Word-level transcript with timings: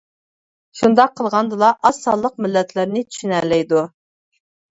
شۇنداق 0.79 1.11
قىلغاندىلا 1.19 1.69
ئاز 1.89 1.99
سانلىق 2.05 2.41
مىللەتلەرنى 2.45 3.05
چۈشىنەلەيدۇ. 3.09 3.83